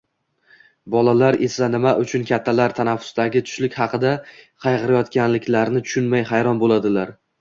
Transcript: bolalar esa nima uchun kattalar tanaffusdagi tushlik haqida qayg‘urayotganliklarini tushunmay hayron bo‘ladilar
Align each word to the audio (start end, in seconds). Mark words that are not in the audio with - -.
bolalar 0.93 1.35
esa 1.47 1.67
nima 1.73 1.91
uchun 2.05 2.25
kattalar 2.31 2.73
tanaffusdagi 2.79 3.43
tushlik 3.49 3.77
haqida 3.83 4.15
qayg‘urayotganliklarini 4.67 5.85
tushunmay 5.89 6.25
hayron 6.33 6.65
bo‘ladilar 6.65 7.15